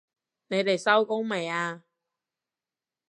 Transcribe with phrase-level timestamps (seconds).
[0.47, 1.83] 你哋收工未啊？